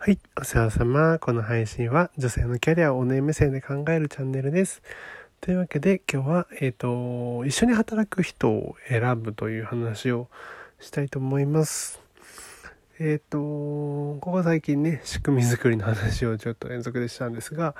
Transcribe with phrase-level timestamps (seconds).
[0.00, 1.18] はい、お世話様。
[1.18, 4.80] この配信は女性のキャリアをおね目線で考えるチャンネルです。
[5.40, 10.28] というわけで今日は、えっ、ー、と、一緒に働く人を選ぶという話を
[10.78, 12.00] したいと思います。
[13.00, 13.38] えっ、ー、と、
[14.20, 17.74] ここ最近ね、仕組み作りの話をちょっと連続でしたんですが、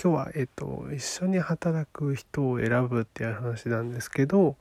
[0.00, 4.56] 今日は、えっ、ー、と、一緒に働く人を選ぶっていう話なんですけど、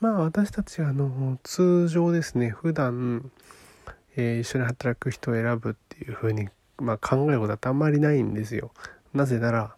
[0.00, 3.30] まあ私たちあの、通常ですね、普段、
[4.16, 6.48] えー、一緒に働く人を選ぶっていうふうに、
[6.78, 8.72] まあ、考えることはあんまりないんですよ。
[9.14, 9.74] なぜなら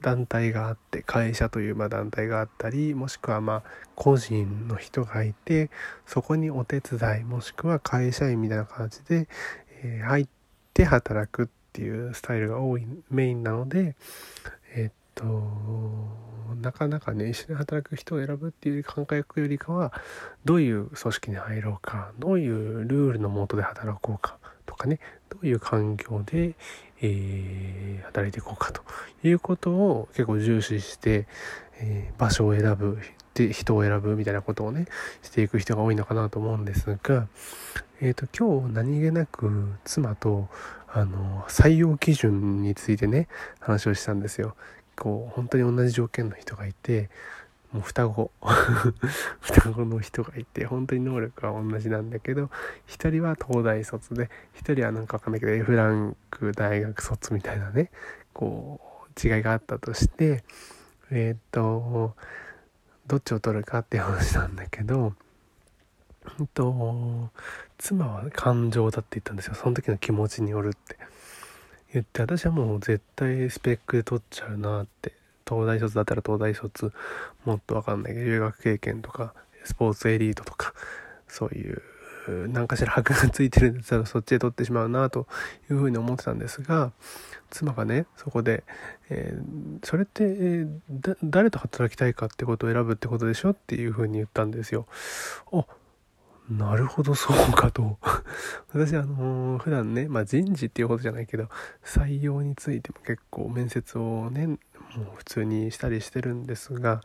[0.00, 3.62] 団体があって会社というま団体があったりもしくはまあ
[3.94, 5.70] 個人の人がいて
[6.06, 9.28] そこにお手伝いもしくは会社員みたいな形で、
[9.82, 10.26] えー、入っ
[10.72, 13.94] て働くっていうスタイルが多いメインなので
[14.74, 19.92] え、っとなかなかね一緒に働く人を選ぶっていう感覚よりかは
[20.44, 26.54] どういう組織に入ろうかどういうルールのもとで働こうかとかねどういう環境で、
[27.00, 28.82] えー、働いていこうかと
[29.22, 31.26] いうことを結構重視して、
[31.78, 32.98] えー、場所を選ぶ
[33.34, 34.86] で人を選ぶみたいなことをね
[35.22, 37.28] していく人が多いのかなと思うんですが、
[38.00, 40.48] えーと、と今日何気なく妻と
[40.92, 43.28] あの採用基準についてね
[43.60, 44.56] 話をしたんですよ。
[45.00, 47.08] こう本当に同じ条件の人がいて
[47.72, 48.30] もう双子
[49.40, 52.50] 双子の人がいて本当に能力は同じなんだけど
[52.86, 57.90] 1人は東大卒で1人はなんかわかんないけど F ランク大学卒みたいなね
[58.34, 58.78] こ
[59.16, 60.44] う違いがあったとして
[61.10, 62.14] えっ、と
[63.06, 65.14] どっちを取るかっていう話なんだけど
[66.38, 67.30] えっと
[67.78, 70.98] 妻は感情だって言ったんですよその時の気持ちによるって。
[71.92, 75.12] 言って私はもう絶対スペックで取っちゃうなって
[75.48, 76.92] 東大卒だったら東大卒
[77.44, 80.74] もっと分かんないけど留学経験とかスポーツエリートとか
[81.26, 81.82] そういう
[82.48, 85.26] 何かしら箔がついてるんだったらそっちで取ってしまうなと
[85.70, 86.92] いうふうに思ってたんですが
[87.50, 88.62] 妻がねそこで、
[89.08, 94.86] えー、それって、えー、誰と働きたいかってことを選ぶってことでしょっていうふうに言ったんですよ。
[95.52, 95.64] あ
[96.50, 97.98] なるほどそうかと
[98.72, 101.48] 私あのー、普段ね、まあ、人事っていうことじゃないけど
[101.84, 104.58] 採用についても結構面接をねもう
[105.16, 107.00] 普通にしたりしてるんですが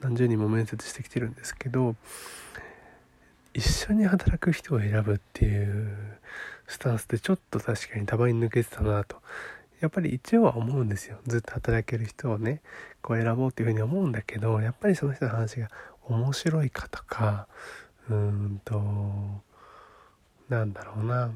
[0.00, 1.96] 何十人も面接してきてるんですけど
[3.52, 6.18] 一緒に働く人を選ぶっていう
[6.66, 9.20] スタンスでちょっと確かにたまに抜けてたなと。
[9.80, 11.18] やっぱり一応は思うんですよ。
[11.26, 12.60] ずっと働ける人をね
[13.02, 15.70] こう選ぼうっていうふうに思うんだけどやっぱりその人の話が
[16.04, 17.48] 面白いかとか
[18.10, 19.42] うんと
[20.50, 21.30] なんだろうな。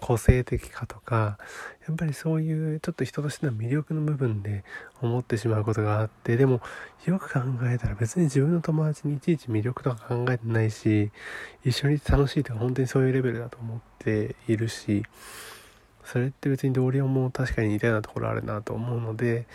[0.00, 1.38] 個性的かとか
[1.88, 4.64] やっぱりそういうちょっと人としての魅力の部分で
[5.00, 6.60] 思ってしまうことがあってでも
[7.06, 11.10] よく考えたら別に自分の友達にいちいち魅力とか考えてないし
[11.64, 15.02] 一緒に楽しいとか本当にそういうレベルだと思っているし
[16.04, 19.46] それって別に同僚も確かに似たようなところあるなと思うので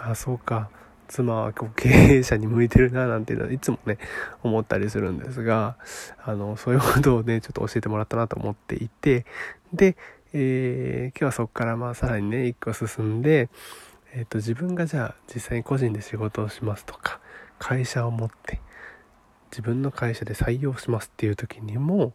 [0.00, 0.70] ああそうか。
[1.08, 3.98] 妻はこう経営者に向いてるななんていうのはいつもね
[4.42, 5.76] 思ったりするんですが
[6.24, 9.24] あのそういうことをねちょっと教えてもらったなと思っていて
[9.72, 9.96] で、
[10.32, 13.48] えー、今日はそこからまあさらにね一個進んで、
[14.14, 17.20] えーと、自分がじゃあ実際に個人で仕事をしますとか
[17.58, 18.60] 会社を持って
[19.50, 22.12] 自分の会社で採用しますっていう時にも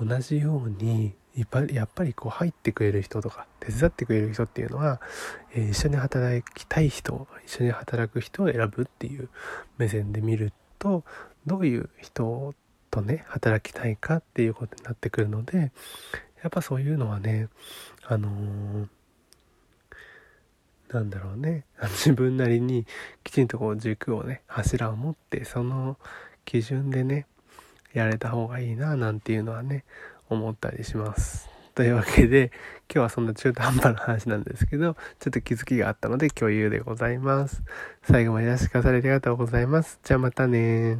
[0.00, 5.00] 同じようにやっぱりやっぱりこう入ってくれる人とか手伝ってくれる人っていうのは、
[5.52, 9.28] えー、一緒に働きたい人一緒に働く人を選ぶっていう
[9.76, 11.02] 目線で見ると
[11.46, 12.54] どういう人
[12.90, 15.72] とね働きたいかっていうことになってくるので
[16.42, 17.48] やっぱそういうのはね
[18.06, 18.88] あのー、
[20.90, 22.86] なんだろうね自分なりに
[23.24, 25.96] きちんとこう軸をね柱を持ってその
[26.44, 27.26] 基準でね
[27.92, 29.84] やれた方がいいななんていうのはね
[30.28, 31.48] 思ったりします。
[31.74, 32.52] というわけで
[32.88, 37.62] 今日はそんな中途半端な話なんですけどちょっと気づきがあったので共有でございます。
[38.02, 39.98] 最後までいらしてくださりありがとうございます。
[40.04, 40.98] じゃあまたね